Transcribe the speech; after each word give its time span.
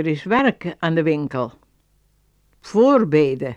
Er 0.00 0.06
is 0.06 0.24
werk 0.24 0.74
aan 0.78 0.94
de 0.94 1.02
winkel. 1.02 1.52
Voorbeden. 2.60 3.56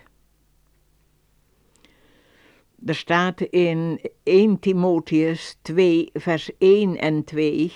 Er 2.86 2.94
staat 2.94 3.40
in 3.40 4.00
1 4.22 4.58
Timotheus 4.58 5.58
2, 5.62 6.10
vers 6.12 6.50
1 6.58 6.98
en 6.98 7.24
2 7.24 7.72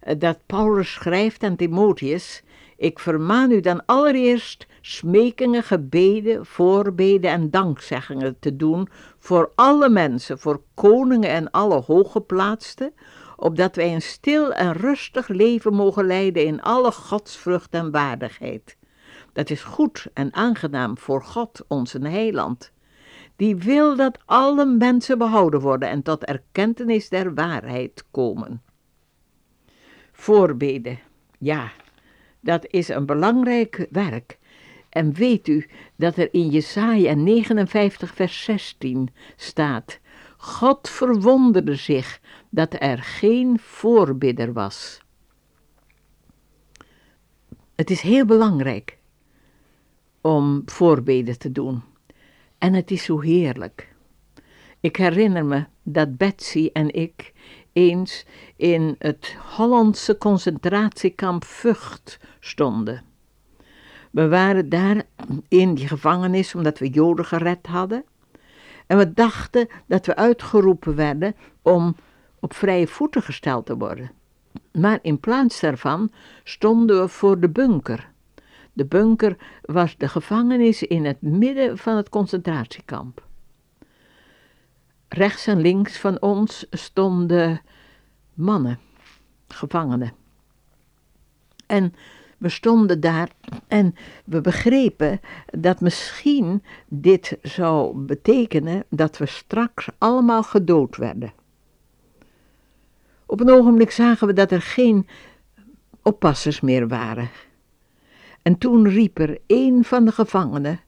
eh, 0.00 0.14
dat 0.18 0.38
Paulus 0.46 0.92
schrijft 0.92 1.42
aan 1.42 1.56
Timotheus: 1.56 2.42
Ik 2.76 2.98
vermaan 2.98 3.50
u 3.50 3.60
dan 3.60 3.86
allereerst 3.86 4.66
smekingen, 4.80 5.62
gebeden, 5.62 6.46
voorbeden 6.46 7.30
en 7.30 7.50
dankzeggingen 7.50 8.36
te 8.38 8.56
doen 8.56 8.88
voor 9.18 9.52
alle 9.54 9.88
mensen, 9.88 10.38
voor 10.38 10.62
koningen 10.74 11.30
en 11.30 11.50
alle 11.50 11.80
hooggeplaatsten, 11.80 12.92
opdat 13.42 13.76
wij 13.76 13.94
een 13.94 14.02
stil 14.02 14.52
en 14.52 14.72
rustig 14.72 15.28
leven 15.28 15.74
mogen 15.74 16.06
leiden 16.06 16.44
in 16.44 16.62
alle 16.62 16.92
godsvrucht 16.92 17.70
en 17.70 17.90
waardigheid. 17.90 18.76
Dat 19.32 19.50
is 19.50 19.62
goed 19.62 20.06
en 20.14 20.34
aangenaam 20.34 20.98
voor 20.98 21.22
God, 21.22 21.64
onze 21.68 21.98
heiland. 21.98 22.72
Die 23.36 23.56
wil 23.56 23.96
dat 23.96 24.18
alle 24.24 24.64
mensen 24.64 25.18
behouden 25.18 25.60
worden 25.60 25.88
en 25.88 26.02
tot 26.02 26.24
erkentenis 26.24 27.08
der 27.08 27.34
waarheid 27.34 28.04
komen. 28.10 28.62
Voorbeden, 30.12 30.98
ja, 31.38 31.70
dat 32.40 32.66
is 32.66 32.88
een 32.88 33.06
belangrijk 33.06 33.86
werk. 33.90 34.38
En 34.88 35.12
weet 35.12 35.48
u 35.48 35.66
dat 35.96 36.16
er 36.16 36.34
in 36.34 36.48
Jesaja 36.48 37.14
59 37.14 38.14
vers 38.14 38.44
16 38.44 39.08
staat, 39.36 40.00
God 40.36 40.88
verwonderde 40.88 41.74
zich 41.74 42.20
dat 42.54 42.76
er 42.78 42.98
geen 42.98 43.58
voorbidder 43.58 44.52
was. 44.52 45.00
Het 47.74 47.90
is 47.90 48.00
heel 48.00 48.24
belangrijk 48.24 48.98
om 50.20 50.62
voorbeden 50.66 51.38
te 51.38 51.52
doen. 51.52 51.82
En 52.58 52.74
het 52.74 52.90
is 52.90 53.04
zo 53.04 53.20
heerlijk. 53.20 53.94
Ik 54.80 54.96
herinner 54.96 55.44
me 55.44 55.64
dat 55.82 56.16
Betsy 56.16 56.70
en 56.72 56.94
ik 56.94 57.32
eens 57.72 58.26
in 58.56 58.96
het 58.98 59.36
Hollandse 59.56 60.18
concentratiekamp 60.18 61.44
Vught 61.44 62.20
stonden. 62.40 63.02
We 64.10 64.28
waren 64.28 64.68
daar 64.68 65.02
in 65.48 65.74
die 65.74 65.88
gevangenis 65.88 66.54
omdat 66.54 66.78
we 66.78 66.88
Joden 66.88 67.24
gered 67.24 67.66
hadden. 67.66 68.04
En 68.86 68.98
we 68.98 69.12
dachten 69.12 69.68
dat 69.86 70.06
we 70.06 70.16
uitgeroepen 70.16 70.94
werden 70.94 71.34
om 71.62 71.96
op 72.42 72.54
vrije 72.54 72.86
voeten 72.86 73.22
gesteld 73.22 73.66
te 73.66 73.76
worden. 73.76 74.10
Maar 74.72 74.98
in 75.02 75.20
plaats 75.20 75.60
daarvan 75.60 76.10
stonden 76.44 77.00
we 77.00 77.08
voor 77.08 77.40
de 77.40 77.48
bunker. 77.48 78.10
De 78.72 78.84
bunker 78.84 79.36
was 79.62 79.96
de 79.96 80.08
gevangenis 80.08 80.82
in 80.82 81.04
het 81.04 81.22
midden 81.22 81.78
van 81.78 81.96
het 81.96 82.08
concentratiekamp. 82.08 83.26
Rechts 85.08 85.46
en 85.46 85.60
links 85.60 85.98
van 85.98 86.20
ons 86.20 86.66
stonden 86.70 87.60
mannen, 88.34 88.78
gevangenen. 89.48 90.12
En 91.66 91.94
we 92.38 92.48
stonden 92.48 93.00
daar 93.00 93.28
en 93.68 93.94
we 94.24 94.40
begrepen 94.40 95.20
dat 95.58 95.80
misschien 95.80 96.62
dit 96.88 97.38
zou 97.42 97.96
betekenen 97.96 98.84
dat 98.88 99.18
we 99.18 99.26
straks 99.26 99.88
allemaal 99.98 100.42
gedood 100.42 100.96
werden. 100.96 101.32
Op 103.32 103.40
een 103.40 103.50
ogenblik 103.50 103.90
zagen 103.90 104.26
we 104.26 104.32
dat 104.32 104.50
er 104.50 104.62
geen 104.62 105.06
oppassers 106.02 106.60
meer 106.60 106.88
waren. 106.88 107.30
En 108.42 108.58
toen 108.58 108.88
riep 108.88 109.18
er 109.18 109.38
een 109.46 109.84
van 109.84 110.04
de 110.04 110.12
gevangenen: 110.12 110.80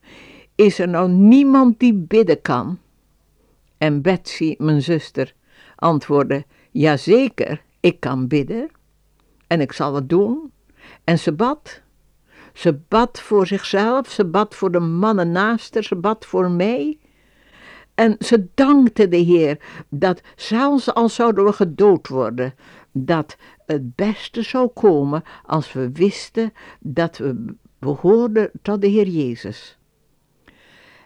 Is 0.55 0.79
er 0.79 0.89
nou 0.89 1.11
niemand 1.11 1.79
die 1.79 1.95
bidden 1.95 2.43
kan? 2.43 2.79
En 3.79 4.03
Betsy, 4.03 4.55
mijn 4.59 4.83
zuster, 4.83 5.35
antwoordde: 5.77 6.45
Jazeker, 6.71 7.63
ik 7.81 8.01
kan 8.01 8.29
bidden. 8.29 8.71
En 9.47 9.61
ik 9.61 9.73
zal 9.73 9.95
het 9.95 10.09
doen. 10.09 10.53
En 11.05 11.19
ze 11.19 11.33
bad. 11.33 11.83
Ze 12.53 12.81
bad 12.89 13.21
voor 13.21 13.47
zichzelf, 13.47 14.11
ze 14.11 14.25
bad 14.25 14.55
voor 14.55 14.71
de 14.71 14.81
mannen 14.81 15.33
naast 15.33 15.75
haar, 15.75 15.85
ze 15.85 15.97
bad 15.97 16.27
voor 16.27 16.51
mij. 16.51 16.99
En 17.95 18.17
ze 18.19 18.47
dankte 18.55 19.09
de 19.09 19.17
Heer 19.17 19.59
dat, 19.89 20.21
zelfs 20.37 20.95
al 20.95 21.09
zouden 21.09 21.45
we 21.45 21.53
gedood 21.53 22.09
worden, 22.09 22.55
dat 22.93 23.37
het 23.67 23.95
beste 23.95 24.43
zou 24.43 24.69
komen 24.69 25.23
als 25.47 25.73
we 25.73 25.93
wisten 25.93 26.53
dat 26.81 27.19
we 27.19 27.55
behoorden 27.79 28.51
tot 28.63 28.81
de 28.81 28.87
Heer 28.87 29.09
Jezus. 29.09 29.79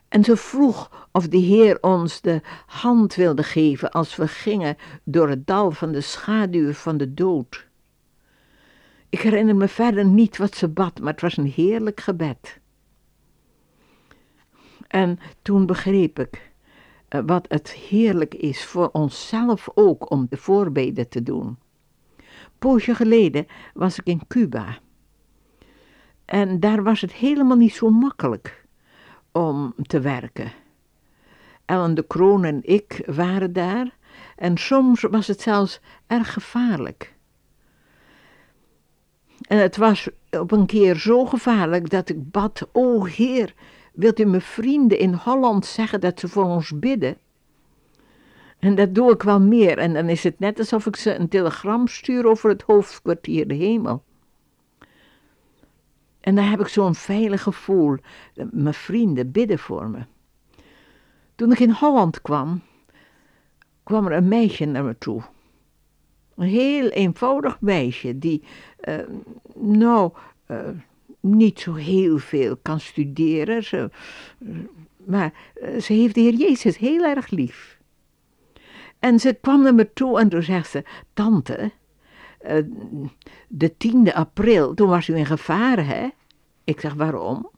En 0.09 0.25
ze 0.25 0.37
vroeg 0.37 1.09
of 1.13 1.29
de 1.29 1.37
Heer 1.37 1.79
ons 1.81 2.21
de 2.21 2.41
hand 2.67 3.15
wilde 3.15 3.43
geven 3.43 3.91
als 3.91 4.17
we 4.17 4.29
gingen 4.29 4.77
door 5.05 5.29
het 5.29 5.47
dal 5.47 5.71
van 5.71 5.93
de 5.93 6.01
schaduw 6.01 6.73
van 6.73 6.97
de 6.97 7.15
dood. 7.15 7.67
Ik 9.09 9.21
herinner 9.21 9.57
me 9.57 9.69
verder 9.69 10.05
niet 10.05 10.37
wat 10.37 10.57
ze 10.57 10.69
bad, 10.69 11.01
maar 11.01 11.13
het 11.13 11.21
was 11.21 11.37
een 11.37 11.53
heerlijk 11.53 12.01
gebed. 12.01 12.59
En 14.89 15.19
toen 15.43 15.67
begreep 15.67 16.19
ik 16.19 16.48
wat 17.09 17.47
het 17.49 17.71
heerlijk 17.71 18.35
is 18.35 18.65
voor 18.65 18.89
onszelf 18.93 19.69
ook 19.75 20.11
om 20.11 20.27
de 20.31 20.37
voorbeden 20.37 21.09
te 21.09 21.23
doen. 21.23 21.59
Poosje 22.59 22.95
geleden 22.95 23.47
was 23.75 23.99
ik 23.99 24.07
in 24.07 24.27
Cuba. 24.29 24.79
En 26.25 26.61
daar 26.61 26.83
was 26.83 27.01
het 27.01 27.13
helemaal 27.13 27.57
niet 27.57 27.75
zo 27.75 27.91
makkelijk 27.91 28.67
om 29.33 29.75
te 29.83 30.01
werken. 30.01 30.53
Ellen 31.65 31.95
de 31.95 32.07
Kroon 32.07 32.45
en 32.45 32.61
ik 32.63 33.03
waren 33.07 33.53
daar 33.53 33.97
en 34.37 34.57
soms 34.57 35.03
was 35.03 35.27
het 35.27 35.41
zelfs 35.41 35.81
erg 36.07 36.33
gevaarlijk. 36.33 37.17
En 39.49 39.59
het 39.59 39.77
was 39.77 40.09
op 40.31 40.53
een 40.53 40.67
keer 40.67 40.97
zo 40.97 41.27
gevaarlijk 41.27 41.91
dat 41.91 42.09
ik 42.09 42.31
bad, 42.31 42.69
o 42.73 43.05
Heer, 43.05 43.55
wilt 43.99 44.21
u 44.21 44.25
mijn 44.25 44.43
vrienden 44.43 44.99
in 44.99 45.13
Holland 45.13 45.67
zeggen 45.67 46.01
dat 46.01 46.21
ze 46.21 46.29
voor 46.29 46.45
ons 46.45 46.79
bidden? 46.79 47.17
En 48.59 48.75
dat 48.75 48.95
doe 48.95 49.13
ik 49.13 49.23
wel 49.23 49.41
meer 49.41 49.79
en 49.79 49.93
dan 49.95 50.09
is 50.09 50.23
het 50.23 50.39
net 50.39 50.59
alsof 50.59 50.87
ik 50.87 50.97
ze 50.97 51.15
een 51.15 51.29
telegram 51.29 51.89
stuur 51.89 52.27
over 52.27 52.51
het 52.51 52.63
hoofdkwartier 52.63 53.49
de 53.49 53.55
hemel. 53.55 54.03
En 56.21 56.35
dan 56.35 56.45
heb 56.45 56.61
ik 56.61 56.69
zo'n 56.69 56.95
veilig 56.95 57.43
gevoel. 57.43 57.97
Mijn 58.51 58.75
vrienden 58.75 59.31
bidden 59.31 59.59
voor 59.59 59.89
me. 59.89 59.99
Toen 61.35 61.53
ik 61.53 61.59
in 61.59 61.71
Holland 61.71 62.23
kwam, 62.23 62.63
kwam 63.83 64.07
er 64.07 64.13
een 64.13 64.29
meisje 64.29 64.65
naar 64.65 64.85
me 64.85 64.99
toe. 64.99 65.23
Een 66.37 66.49
heel 66.49 66.89
eenvoudig 66.89 67.61
meisje 67.61 68.19
die, 68.19 68.43
uh, 68.89 68.95
nou, 69.55 70.13
uh, 70.51 70.59
niet 71.21 71.61
zo 71.61 71.75
heel 71.75 72.19
veel 72.19 72.57
kan 72.63 72.81
studeren, 72.81 73.91
maar 75.05 75.33
uh, 75.63 75.81
ze 75.81 75.93
heeft 75.93 76.15
de 76.15 76.21
Heer 76.21 76.35
Jezus 76.35 76.77
heel 76.77 77.05
erg 77.05 77.31
lief. 77.31 77.79
En 78.99 79.19
ze 79.19 79.39
kwam 79.41 79.63
naar 79.63 79.75
me 79.75 79.93
toe 79.93 80.21
en 80.21 80.29
toen 80.29 80.43
zegt 80.43 80.71
ze, 80.71 80.85
tante, 81.15 81.71
de 83.49 83.73
10e 83.73 84.15
april, 84.15 84.75
toen 84.75 84.89
was 84.89 85.09
u 85.09 85.17
in 85.17 85.27
gevaar, 85.27 85.87
hè? 85.87 86.09
Ik 86.65 86.81
zeg, 86.81 86.95
waarom? 86.95 87.51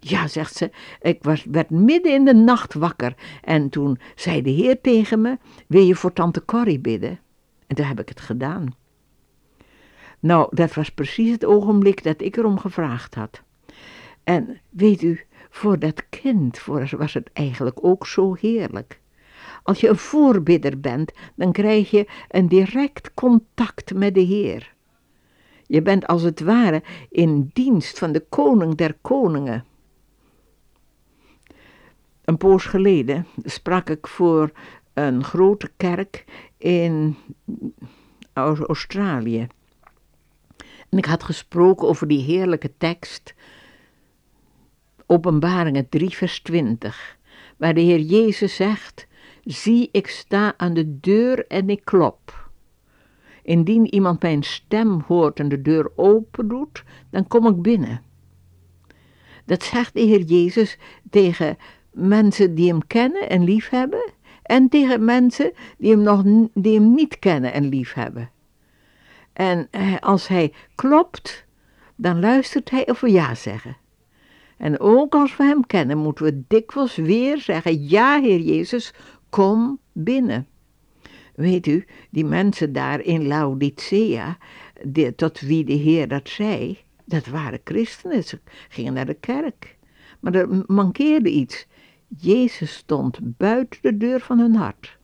Ja, 0.00 0.28
zegt 0.28 0.54
ze, 0.54 0.70
ik 1.00 1.22
was, 1.22 1.44
werd 1.44 1.70
midden 1.70 2.12
in 2.12 2.24
de 2.24 2.34
nacht 2.34 2.74
wakker 2.74 3.14
en 3.42 3.68
toen 3.68 3.98
zei 4.14 4.42
de 4.42 4.50
Heer 4.50 4.80
tegen 4.80 5.20
me, 5.20 5.38
wil 5.66 5.82
je 5.82 5.94
voor 5.94 6.12
tante 6.12 6.44
Corrie 6.44 6.78
bidden? 6.78 7.20
En 7.66 7.76
toen 7.76 7.86
heb 7.86 8.00
ik 8.00 8.08
het 8.08 8.20
gedaan. 8.20 8.74
Nou, 10.20 10.48
dat 10.50 10.74
was 10.74 10.90
precies 10.90 11.30
het 11.30 11.44
ogenblik 11.44 12.02
dat 12.02 12.20
ik 12.20 12.36
erom 12.36 12.58
gevraagd 12.58 13.14
had. 13.14 13.42
En 14.24 14.60
weet 14.70 15.02
u, 15.02 15.20
voor 15.50 15.78
dat 15.78 16.08
kind 16.08 16.64
was 16.90 17.14
het 17.14 17.30
eigenlijk 17.32 17.84
ook 17.84 18.06
zo 18.06 18.34
heerlijk. 18.34 19.00
Als 19.62 19.80
je 19.80 19.88
een 19.88 19.96
voorbidder 19.96 20.80
bent, 20.80 21.12
dan 21.34 21.52
krijg 21.52 21.90
je 21.90 22.06
een 22.28 22.48
direct 22.48 23.14
contact 23.14 23.94
met 23.94 24.14
de 24.14 24.20
Heer. 24.20 24.74
Je 25.66 25.82
bent 25.82 26.06
als 26.06 26.22
het 26.22 26.40
ware 26.40 26.82
in 27.10 27.50
dienst 27.52 27.98
van 27.98 28.12
de 28.12 28.24
koning 28.28 28.74
der 28.74 28.96
koningen. 29.00 29.64
Een 32.24 32.36
poos 32.36 32.64
geleden 32.64 33.26
sprak 33.44 33.90
ik 33.90 34.06
voor 34.06 34.50
een 34.94 35.24
grote 35.24 35.70
kerk 35.76 36.24
in 36.56 37.16
Australië. 38.32 39.46
Ik 40.90 41.04
had 41.04 41.22
gesproken 41.22 41.88
over 41.88 42.08
die 42.08 42.22
heerlijke 42.22 42.72
tekst, 42.78 43.34
Openbaringen 45.06 45.88
3, 45.88 46.10
vers 46.10 46.40
20, 46.40 47.18
waar 47.56 47.74
de 47.74 47.80
Heer 47.80 48.00
Jezus 48.00 48.56
zegt: 48.56 49.06
Zie, 49.44 49.88
ik 49.92 50.06
sta 50.06 50.54
aan 50.56 50.74
de 50.74 51.00
deur 51.00 51.46
en 51.46 51.70
ik 51.70 51.84
klop. 51.84 52.50
Indien 53.42 53.94
iemand 53.94 54.22
mijn 54.22 54.42
stem 54.42 55.00
hoort 55.06 55.40
en 55.40 55.48
de 55.48 55.62
deur 55.62 55.90
open 55.96 56.48
doet, 56.48 56.84
dan 57.10 57.28
kom 57.28 57.46
ik 57.46 57.62
binnen. 57.62 58.02
Dat 59.44 59.62
zegt 59.62 59.94
de 59.94 60.00
Heer 60.00 60.22
Jezus 60.22 60.78
tegen 61.10 61.56
mensen 61.90 62.54
die 62.54 62.68
hem 62.68 62.86
kennen 62.86 63.28
en 63.28 63.44
liefhebben 63.44 64.12
en 64.42 64.68
tegen 64.68 65.04
mensen 65.04 65.52
die 65.78 65.90
hem, 65.90 66.02
nog, 66.02 66.22
die 66.54 66.74
hem 66.74 66.94
niet 66.94 67.18
kennen 67.18 67.52
en 67.52 67.68
liefhebben. 67.68 68.30
En 69.38 69.68
eh, 69.70 69.96
als 70.00 70.28
hij 70.28 70.52
klopt, 70.74 71.44
dan 71.96 72.20
luistert 72.20 72.70
hij 72.70 72.88
of 72.88 73.00
we 73.00 73.10
ja 73.10 73.34
zeggen. 73.34 73.76
En 74.56 74.80
ook 74.80 75.14
als 75.14 75.36
we 75.36 75.44
hem 75.44 75.66
kennen, 75.66 75.98
moeten 75.98 76.24
we 76.24 76.42
dikwijls 76.48 76.96
weer 76.96 77.38
zeggen: 77.38 77.88
Ja, 77.88 78.20
Heer 78.20 78.40
Jezus, 78.40 78.94
kom 79.30 79.78
binnen. 79.92 80.46
Weet 81.34 81.66
u, 81.66 81.86
die 82.10 82.24
mensen 82.24 82.72
daar 82.72 83.00
in 83.00 83.26
Laodicea, 83.26 84.38
tot 85.16 85.40
wie 85.40 85.64
de 85.64 85.72
Heer 85.72 86.08
dat 86.08 86.28
zei, 86.28 86.78
dat 87.04 87.26
waren 87.26 87.60
christenen. 87.64 88.24
Ze 88.24 88.38
gingen 88.68 88.92
naar 88.92 89.06
de 89.06 89.14
kerk. 89.20 89.76
Maar 90.20 90.34
er 90.34 90.64
mankeerde 90.66 91.30
iets. 91.30 91.66
Jezus 92.18 92.72
stond 92.74 93.18
buiten 93.22 93.78
de 93.82 93.96
deur 93.96 94.20
van 94.20 94.38
hun 94.38 94.54
hart. 94.54 94.97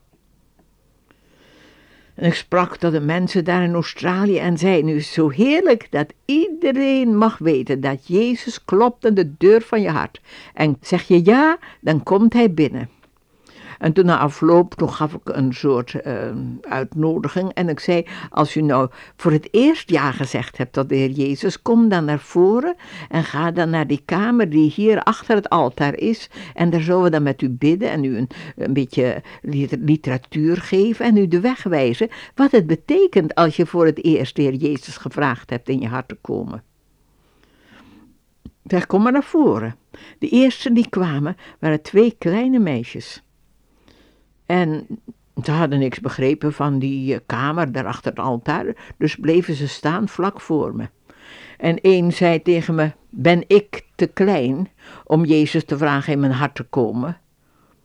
En 2.14 2.26
ik 2.26 2.34
sprak 2.34 2.76
tot 2.76 2.92
de 2.92 3.00
mensen 3.00 3.44
daar 3.44 3.62
in 3.62 3.74
Australië 3.74 4.38
en 4.38 4.58
zei, 4.58 4.82
nu 4.82 4.96
is 4.96 5.12
zo 5.12 5.28
heerlijk 5.28 5.86
dat 5.90 6.12
iedereen 6.24 7.16
mag 7.16 7.38
weten 7.38 7.80
dat 7.80 8.06
Jezus 8.06 8.64
klopt 8.64 9.06
aan 9.06 9.14
de 9.14 9.32
deur 9.38 9.62
van 9.62 9.80
je 9.80 9.90
hart. 9.90 10.20
En 10.54 10.76
zeg 10.80 11.02
je 11.02 11.24
ja, 11.24 11.58
dan 11.80 12.02
komt 12.02 12.32
hij 12.32 12.54
binnen. 12.54 12.88
En 13.84 13.92
toen 13.92 14.06
na 14.06 14.18
afloop, 14.18 14.74
toen 14.74 14.90
gaf 14.90 15.14
ik 15.14 15.20
een 15.24 15.52
soort 15.52 15.94
uh, 16.06 16.12
uitnodiging 16.60 17.52
en 17.52 17.68
ik 17.68 17.80
zei, 17.80 18.06
als 18.30 18.56
u 18.56 18.60
nou 18.60 18.90
voor 19.16 19.32
het 19.32 19.48
eerst 19.50 19.90
ja 19.90 20.10
gezegd 20.10 20.58
hebt 20.58 20.72
tot 20.72 20.88
de 20.88 20.94
Heer 20.94 21.10
Jezus, 21.10 21.62
kom 21.62 21.88
dan 21.88 22.04
naar 22.04 22.18
voren 22.18 22.76
en 23.08 23.24
ga 23.24 23.50
dan 23.50 23.70
naar 23.70 23.86
die 23.86 24.02
kamer 24.04 24.50
die 24.50 24.70
hier 24.70 25.02
achter 25.02 25.34
het 25.34 25.48
altaar 25.48 25.96
is 25.96 26.30
en 26.54 26.70
daar 26.70 26.80
zullen 26.80 27.02
we 27.02 27.10
dan 27.10 27.22
met 27.22 27.42
u 27.42 27.48
bidden 27.48 27.90
en 27.90 28.04
u 28.04 28.16
een, 28.16 28.28
een 28.56 28.72
beetje 28.72 29.22
literatuur 29.70 30.56
geven 30.56 31.06
en 31.06 31.16
u 31.16 31.28
de 31.28 31.40
weg 31.40 31.62
wijzen, 31.62 32.08
wat 32.34 32.50
het 32.50 32.66
betekent 32.66 33.34
als 33.34 33.56
je 33.56 33.66
voor 33.66 33.86
het 33.86 34.04
eerst 34.04 34.36
de 34.36 34.42
Heer 34.42 34.54
Jezus 34.54 34.96
gevraagd 34.96 35.50
hebt 35.50 35.68
in 35.68 35.80
je 35.80 35.88
hart 35.88 36.08
te 36.08 36.18
komen. 36.20 36.62
Zeg, 38.64 38.86
kom 38.86 39.02
maar 39.02 39.12
naar 39.12 39.24
voren. 39.24 39.76
De 40.18 40.28
eerste 40.28 40.72
die 40.72 40.88
kwamen 40.88 41.36
waren 41.58 41.82
twee 41.82 42.14
kleine 42.18 42.58
meisjes. 42.58 43.22
En 44.46 44.86
ze 45.42 45.50
hadden 45.50 45.78
niks 45.78 46.00
begrepen 46.00 46.52
van 46.52 46.78
die 46.78 47.14
eh, 47.14 47.20
kamer 47.26 47.72
daar 47.72 47.86
achter 47.86 48.10
het 48.10 48.20
altaar, 48.20 48.66
dus 48.98 49.16
bleven 49.16 49.54
ze 49.54 49.68
staan 49.68 50.08
vlak 50.08 50.40
voor 50.40 50.76
me. 50.76 50.88
En 51.58 51.78
een 51.82 52.12
zei 52.12 52.42
tegen 52.42 52.74
me: 52.74 52.92
Ben 53.10 53.44
ik 53.46 53.84
te 53.94 54.06
klein 54.06 54.68
om 55.04 55.24
Jezus 55.24 55.64
te 55.64 55.78
vragen 55.78 56.12
in 56.12 56.20
mijn 56.20 56.32
hart 56.32 56.54
te 56.54 56.62
komen? 56.62 57.18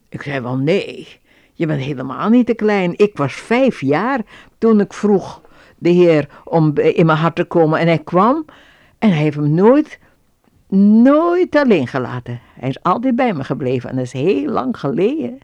Ik 0.09 0.21
zei 0.21 0.39
wel: 0.39 0.57
Nee, 0.57 1.07
je 1.53 1.65
bent 1.65 1.81
helemaal 1.81 2.29
niet 2.29 2.45
te 2.45 2.53
klein. 2.53 2.93
Ik 2.97 3.17
was 3.17 3.33
vijf 3.33 3.81
jaar 3.81 4.21
toen 4.57 4.79
ik 4.79 4.93
vroeg 4.93 5.41
de 5.77 5.89
Heer 5.89 6.29
om 6.43 6.77
in 6.77 7.05
mijn 7.05 7.17
hart 7.17 7.35
te 7.35 7.45
komen. 7.45 7.79
En 7.79 7.87
hij 7.87 7.99
kwam 7.99 8.45
en 8.99 9.09
hij 9.09 9.17
heeft 9.17 9.35
hem 9.35 9.53
nooit, 9.53 9.99
nooit 11.03 11.55
alleen 11.55 11.87
gelaten. 11.87 12.39
Hij 12.53 12.69
is 12.69 12.83
altijd 12.83 13.15
bij 13.15 13.33
me 13.33 13.43
gebleven 13.43 13.89
en 13.89 13.95
dat 13.95 14.05
is 14.05 14.13
heel 14.13 14.49
lang 14.49 14.79
geleden. 14.79 15.39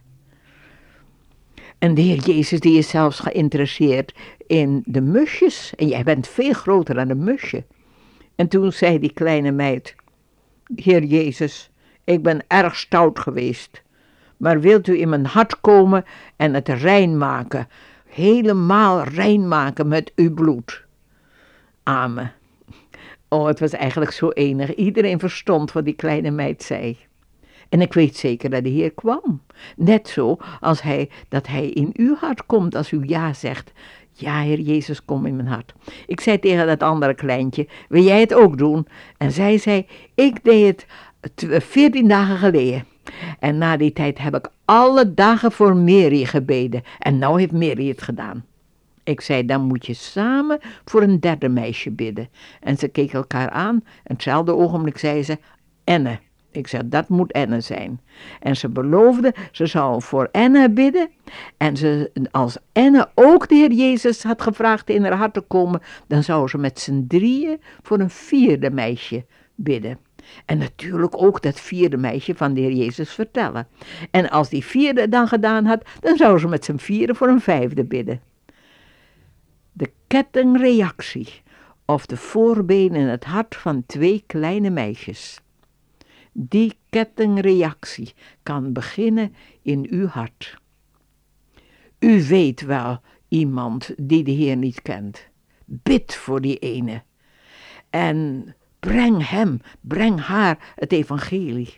En 1.80 1.94
de 1.94 2.01
Heer 2.01 2.19
Jezus 2.19 2.60
die 2.60 2.77
is 2.77 2.89
zelfs 2.89 3.19
geïnteresseerd 3.19 4.13
in 4.48 4.83
de 4.86 5.01
musjes. 5.01 5.74
En 5.75 5.88
jij 5.88 6.04
bent 6.04 6.27
veel 6.27 6.54
groter 6.54 6.95
dan 6.95 7.10
een 7.10 7.24
musje. 7.24 7.63
En 8.36 8.48
toen 8.48 8.72
zei 8.72 9.00
die 9.00 9.13
kleine 9.13 9.51
meid, 9.51 9.95
Heer 10.75 11.04
Jezus, 11.04 11.72
ik 12.04 12.24
ben 12.24 12.44
erg 12.48 12.75
stout 12.75 13.19
geweest. 13.19 13.83
Maar 14.38 14.60
wilt 14.60 14.88
u 14.88 15.00
in 15.00 15.10
mijn 15.10 15.25
hart 15.25 15.62
komen 15.62 16.06
en 16.36 16.54
het 16.54 16.69
rein 16.69 17.18
maken, 17.18 17.68
helemaal 18.06 19.04
rein 19.04 19.48
maken 19.48 19.88
met 19.88 20.12
uw 20.16 20.33
bloed? 20.33 20.86
Amen. 21.83 22.33
Oh, 23.28 23.45
het 23.45 23.60
was 23.60 23.71
eigenlijk 23.71 24.12
zo 24.12 24.30
enig. 24.30 24.75
Iedereen 24.75 25.19
verstond 25.19 25.71
wat 25.71 25.86
die 25.86 25.95
kleine 25.95 26.31
meid 26.31 26.63
zei. 26.63 26.98
En 27.70 27.82
ik 27.82 27.94
weet 27.94 28.18
zeker 28.18 28.50
dat 28.50 28.64
de 28.64 28.70
Heer 28.70 28.92
kwam. 28.92 29.42
Net 29.76 30.08
zo 30.08 30.38
als 30.60 30.82
hij, 30.82 31.10
dat 31.30 31.48
hij 31.48 31.70
in 31.70 31.90
uw 31.94 32.16
hart 32.16 32.46
komt 32.46 32.76
als 32.76 32.92
u 32.92 33.00
ja 33.04 33.34
zegt. 33.34 33.72
Ja, 34.12 34.42
Heer 34.42 34.60
Jezus, 34.60 35.06
kom 35.06 35.26
in 35.26 35.36
mijn 35.36 35.48
hart. 35.48 35.74
Ik 36.08 36.22
zei 36.22 36.40
tegen 36.40 36.68
dat 36.68 36.84
andere 36.84 37.14
kleintje, 37.14 37.68
wil 37.90 38.04
jij 38.04 38.20
het 38.20 38.34
ook 38.34 38.58
doen? 38.58 38.88
En 39.18 39.32
zij 39.32 39.58
zei, 39.58 39.88
ik 40.16 40.44
deed 40.44 40.86
het 41.22 41.48
veertien 41.64 42.08
dagen 42.08 42.38
geleden. 42.38 42.86
En 43.40 43.58
na 43.58 43.78
die 43.78 43.94
tijd 43.94 44.18
heb 44.18 44.36
ik 44.36 44.50
alle 44.66 45.14
dagen 45.14 45.52
voor 45.52 45.76
Mary 45.76 46.26
gebeden. 46.26 46.84
En 47.00 47.18
nou 47.18 47.40
heeft 47.40 47.52
Mary 47.52 47.88
het 47.88 48.02
gedaan. 48.02 48.46
Ik 49.04 49.22
zei, 49.22 49.46
dan 49.46 49.62
moet 49.62 49.86
je 49.86 49.94
samen 49.94 50.60
voor 50.86 51.02
een 51.02 51.20
derde 51.20 51.50
meisje 51.50 51.92
bidden. 51.92 52.30
En 52.62 52.78
ze 52.78 52.88
keken 52.88 53.18
elkaar 53.18 53.50
aan. 53.50 53.76
En 53.76 54.14
hetzelfde 54.14 54.56
ogenblik 54.56 54.98
zei 54.98 55.24
ze, 55.24 55.38
Enne. 55.84 56.20
Ik 56.56 56.68
zei, 56.68 56.90
dat 56.90 57.10
moet 57.10 57.31
Enne 57.31 57.62
zijn. 57.62 58.00
En 58.40 58.56
ze 58.56 58.69
beloofde, 58.69 59.34
ze 59.52 59.66
zou 59.66 60.02
voor 60.02 60.30
Enne 60.31 60.69
bidden. 60.69 61.10
En 61.57 61.78
ze, 61.78 62.12
als 62.31 62.57
Enne 62.72 63.10
ook 63.16 63.48
de 63.48 63.56
Heer 63.56 63.72
Jezus 63.72 64.24
had 64.24 64.42
gevraagd 64.42 64.90
in 64.90 65.04
haar 65.04 65.18
hart 65.18 65.34
te 65.34 65.42
komen, 65.42 65.81
dan 66.07 66.24
zou 66.24 66.48
ze 66.48 66.57
met 66.57 66.80
z'n 66.80 67.06
drieën 67.07 67.62
voor 67.81 68.00
een 68.00 68.10
vierde 68.10 68.72
meisje 68.72 69.25
bidden. 69.56 69.98
En 70.46 70.57
natuurlijk 70.57 71.22
ook 71.22 71.42
dat 71.42 71.60
vierde 71.60 71.98
meisje 71.98 72.36
van 72.36 72.54
de 72.54 72.62
Heer 72.62 72.72
Jezus 72.72 73.12
vertellen. 73.13 73.68
En 74.12 74.30
als 74.30 74.50
die 74.50 74.66
vierde 74.66 75.10
dan 75.10 75.28
gedaan 75.28 75.66
had, 75.66 75.86
dan 76.00 76.18
zou 76.18 76.40
ze 76.40 76.48
met 76.48 76.66
z'n 76.66 76.78
vierde 76.78 77.16
voor 77.16 77.28
een 77.28 77.42
vijfde 77.42 77.84
bidden. 77.84 78.22
De 79.72 79.92
kettingreactie 80.07 81.44
of 81.86 82.06
de 82.06 82.18
voorbenen 82.18 83.02
in 83.02 83.07
het 83.07 83.24
hart 83.24 83.56
van 83.56 83.84
twee 83.86 84.24
kleine 84.28 84.69
meisjes. 84.69 85.40
Die 86.38 86.78
kettingreactie 86.90 88.14
kan 88.44 88.74
beginnen 88.74 89.36
in 89.62 89.88
uw 89.90 90.08
hart. 90.08 90.58
U 92.00 92.24
weet 92.24 92.62
wel 92.62 93.02
iemand 93.28 93.94
die 93.98 94.24
de 94.24 94.32
Heer 94.32 94.56
niet 94.56 94.82
kent. 94.82 95.28
Bid 95.66 96.16
voor 96.16 96.42
die 96.42 96.58
ene. 96.58 97.04
En 97.90 98.56
breng 98.80 99.30
hem, 99.30 99.62
breng 99.82 100.20
haar 100.20 100.74
het 100.76 100.92
evangelie. 100.92 101.74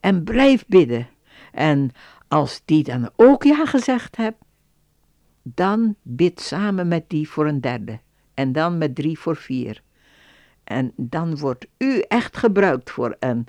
En 0.00 0.24
blijf 0.24 0.66
bidden. 0.66 1.08
En 1.52 1.90
als 2.28 2.62
die 2.64 2.82
dan 2.82 3.10
ook 3.16 3.44
ja 3.44 3.66
gezegd 3.66 4.16
hebt, 4.16 4.44
dan 5.42 5.94
bid 6.02 6.40
samen 6.40 6.88
met 6.88 7.10
die 7.10 7.28
voor 7.28 7.46
een 7.46 7.60
derde. 7.60 8.00
En 8.34 8.52
dan 8.52 8.78
met 8.78 8.94
drie 8.94 9.18
voor 9.18 9.36
vier. 9.36 9.82
En 10.68 10.92
dan 10.96 11.38
wordt 11.38 11.66
u 11.78 12.00
echt 12.00 12.36
gebruikt 12.36 12.90
voor 12.90 13.16
een 13.20 13.46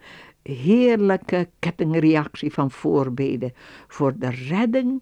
heerlijke 0.49 1.49
kettingreactie 1.59 2.53
van 2.53 2.71
voorbeden 2.71 3.53
voor 3.87 4.17
de 4.17 4.29
redding 4.29 5.01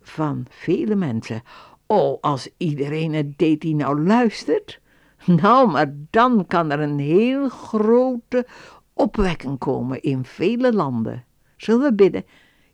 van 0.00 0.46
vele 0.48 0.94
mensen. 0.94 1.42
Oh, 1.86 2.20
als 2.20 2.48
iedereen 2.56 3.12
het 3.12 3.38
deed 3.38 3.60
die 3.60 3.74
nou 3.74 4.02
luistert, 4.02 4.80
nou, 5.26 5.70
maar 5.70 5.94
dan 6.10 6.46
kan 6.46 6.70
er 6.70 6.80
een 6.80 6.98
heel 6.98 7.48
grote 7.48 8.46
opwekking 8.92 9.58
komen 9.58 10.02
in 10.02 10.24
vele 10.24 10.72
landen. 10.72 11.24
Zullen 11.56 11.80
we 11.80 11.94
bidden, 11.94 12.24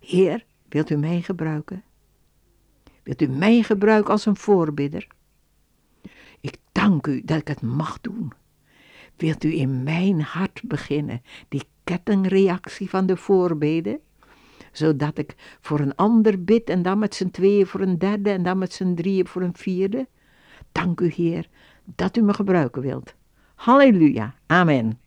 Heer, 0.01 0.45
wilt 0.69 0.91
u 0.91 0.97
mij 0.97 1.23
gebruiken? 1.23 1.83
Wilt 3.03 3.23
u 3.23 3.27
mij 3.27 3.63
gebruiken 3.63 4.13
als 4.13 4.27
een 4.27 4.37
voorbidder? 4.37 5.07
Ik 6.41 6.57
dank 6.73 7.07
u 7.07 7.23
dat 7.25 7.39
ik 7.39 7.49
het 7.49 7.63
mag 7.63 8.01
doen. 8.01 8.33
Wilt 9.17 9.45
u 9.45 9.55
in 9.55 9.83
mijn 9.83 10.21
hart 10.21 10.63
beginnen, 10.65 11.23
die 11.49 11.63
kettingreactie 11.85 12.91
van 12.91 13.07
de 13.07 13.17
voorbeden? 13.17 13.99
Zodat 14.73 15.19
ik 15.19 15.59
voor 15.61 15.81
een 15.81 15.95
ander 15.95 16.45
bid 16.45 16.69
en 16.69 16.83
dan 16.83 16.99
met 16.99 17.15
z'n 17.15 17.31
tweeën 17.31 17.67
voor 17.67 17.81
een 17.81 17.99
derde 17.99 18.31
en 18.31 18.43
dan 18.43 18.59
met 18.59 18.73
z'n 18.73 18.95
drieën 18.95 19.27
voor 19.27 19.43
een 19.43 19.57
vierde? 19.57 20.07
Dank 20.73 21.01
u, 21.01 21.13
Heer, 21.17 21.49
dat 21.85 22.17
u 22.17 22.23
me 22.23 22.35
gebruiken 22.35 22.83
wilt. 22.83 23.15
Halleluja. 23.55 24.35
Amen. 24.47 25.04